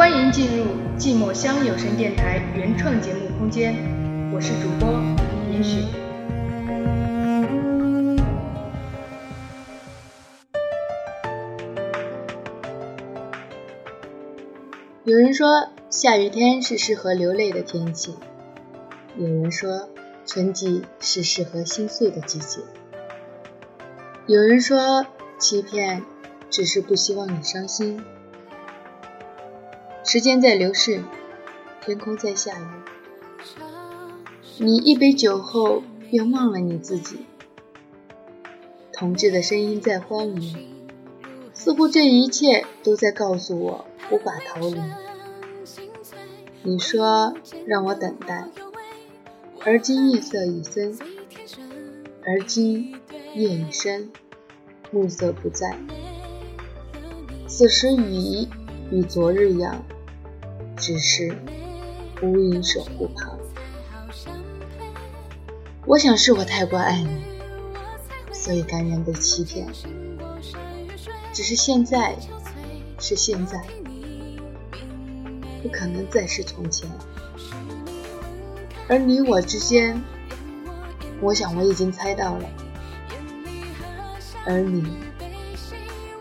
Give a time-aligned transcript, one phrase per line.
[0.00, 0.64] 欢迎进入
[0.98, 3.74] 寂寞乡有声电台原创节目空间，
[4.32, 4.90] 我是主播
[5.52, 5.84] 严雪。
[15.04, 18.14] 有人说下雨天是适合流泪的天气，
[19.18, 19.90] 有人说
[20.24, 22.62] 春季是适合心碎的季节，
[24.26, 25.04] 有人说
[25.38, 26.02] 欺骗
[26.48, 28.02] 只是不希望你伤心。
[30.12, 31.04] 时间在流逝，
[31.80, 32.64] 天空在下雨，
[34.58, 37.26] 你一杯酒后便忘了你自己。
[38.92, 40.66] 同志的声音在欢愉，
[41.54, 44.82] 似乎这一切都在告诉我无法逃离。
[46.64, 47.32] 你说
[47.64, 48.48] 让我等待，
[49.64, 50.98] 而今夜色已深，
[52.26, 52.96] 而今
[53.36, 54.10] 夜已深，
[54.90, 55.78] 暮色不在。
[57.46, 58.48] 此时雨衣
[58.90, 59.84] 与昨日一样，
[60.80, 61.36] 只是
[62.22, 63.38] 无影守护旁。
[65.86, 67.22] 我想是我太过爱你，
[68.32, 69.66] 所以甘愿被欺骗。
[71.32, 72.16] 只是现在，
[72.98, 73.62] 是现在，
[75.62, 76.90] 不可能再是从前。
[78.88, 80.02] 而你我之间，
[81.20, 82.48] 我想我已经猜到了，
[84.46, 84.84] 而你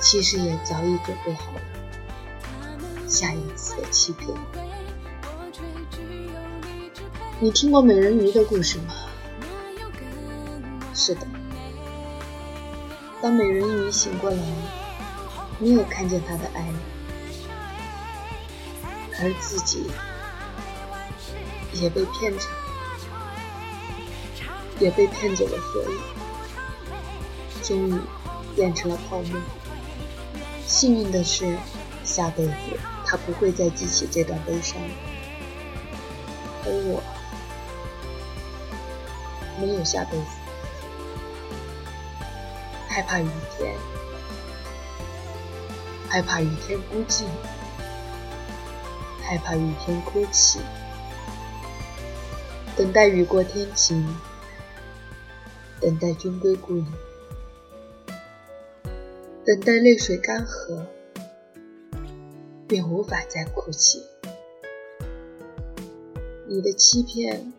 [0.00, 1.52] 其实也早已准备好。
[3.08, 4.28] 下一次的欺骗。
[7.38, 8.94] 你听过美人鱼的故事吗？
[10.94, 11.20] 是的。
[13.22, 14.38] 当美人鱼醒过来，
[15.58, 16.74] 没有看见她的爱人，
[19.20, 19.90] 而自己
[21.74, 22.44] 也被骗着，
[24.80, 25.90] 也被骗走了所有，
[27.62, 28.00] 终于
[28.54, 29.40] 变成了泡沫。
[30.66, 31.56] 幸运的是，
[32.02, 32.52] 下辈子。
[33.16, 34.80] 不会再记起这段悲伤，
[36.64, 37.02] 而我
[39.60, 40.26] 没有下辈子。
[42.88, 43.74] 害怕雨天，
[46.08, 47.24] 害怕雨天孤寂，
[49.22, 50.60] 害怕雨天哭泣，
[52.76, 54.16] 等待雨过天晴，
[55.80, 56.86] 等待君归故里，
[59.44, 60.95] 等待泪水干涸。
[62.68, 64.02] 便无法再哭泣。
[66.48, 67.52] 你的欺骗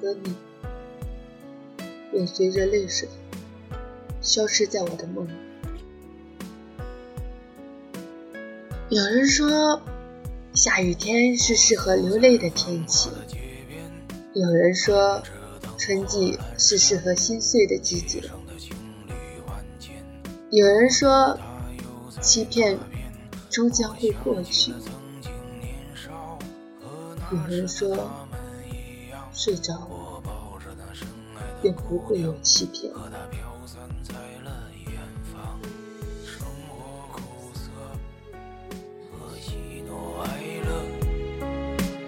[0.00, 0.34] 和你，
[2.10, 3.08] 便随着泪水
[4.20, 5.32] 消失在我的梦里。
[8.90, 9.80] 有人说，
[10.54, 13.10] 下雨天是适合流泪的天气；
[14.34, 15.20] 有人说，
[15.76, 18.20] 春季是适合心碎的季节；
[20.50, 21.36] 有人说，
[22.20, 22.78] 欺骗。
[23.56, 24.70] 终将会过去。
[27.32, 28.06] 有人说，
[29.32, 29.88] 睡着
[31.62, 32.92] 便不会有欺骗。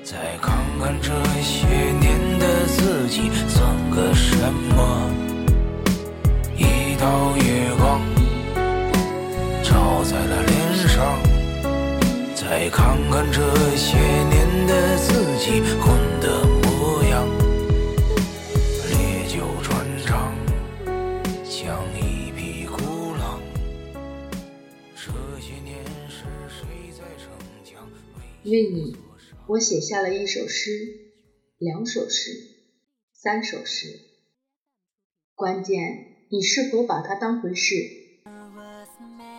[0.04, 1.08] 再看看这
[1.40, 3.30] 些年的自己，
[12.60, 13.40] 再看看这
[13.76, 17.24] 些年的自己混的模样，
[18.90, 20.34] 烈酒穿肠，
[21.44, 23.40] 像一匹孤狼。
[24.96, 27.30] 这些年是谁在逞
[27.62, 27.88] 强？
[28.42, 28.96] 为你，
[29.46, 30.72] 我写下了一首诗，
[31.58, 32.32] 两首诗，
[33.12, 33.86] 三首诗。
[35.36, 37.76] 关键，你是否把它当回事？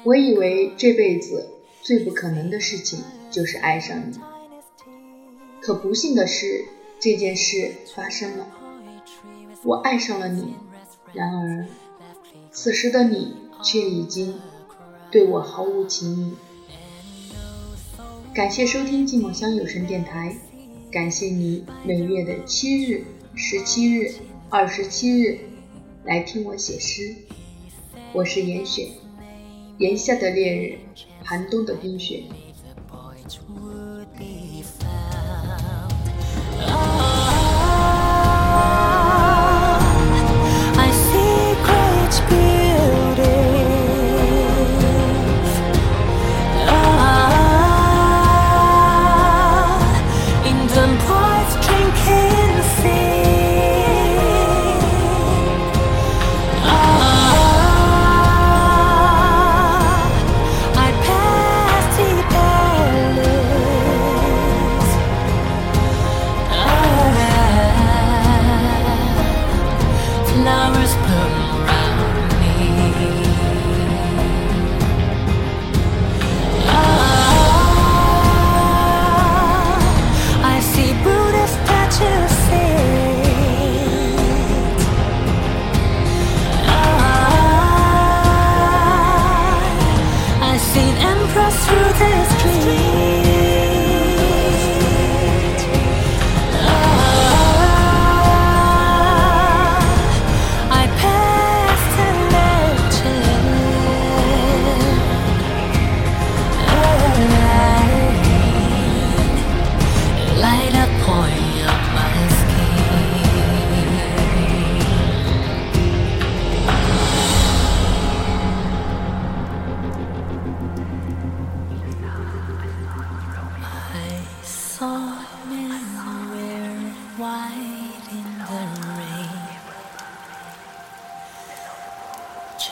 [0.06, 1.59] 我以为这辈子。
[1.81, 3.00] 最不可能的事情
[3.31, 4.17] 就是爱上你，
[5.62, 6.66] 可不幸的是，
[7.00, 8.47] 这件事发生了，
[9.63, 10.56] 我爱上了你。
[11.13, 11.66] 然而，
[12.51, 14.40] 此时的你却已经
[15.09, 16.34] 对我毫无情意。
[18.34, 20.35] 感谢收听寂寞乡有声电台，
[20.91, 23.03] 感谢你每月的七日、
[23.35, 24.14] 十七日、
[24.49, 25.40] 二十七日
[26.03, 27.16] 来听我写诗。
[28.14, 28.90] 我是严雪，
[29.79, 30.78] 炎夏的烈日。
[31.23, 32.23] 寒冬的冰雪。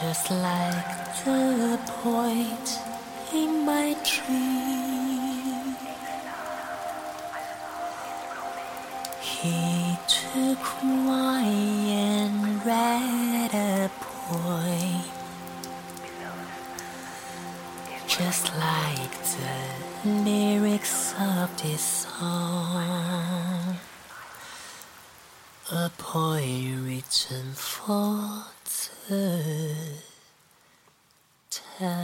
[0.10, 2.80] Just like the point
[3.34, 5.76] in my dream.
[9.20, 15.02] He took my and read a poem,
[18.08, 23.76] just like the lyrics of this song.
[25.70, 28.46] A poem written for
[29.10, 29.76] the
[31.50, 31.98] town.